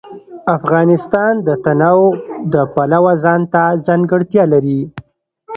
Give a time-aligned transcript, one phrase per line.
[0.57, 2.11] افغانستان د تنوع
[2.53, 4.79] د پلوه ځانته ځانګړتیا لري.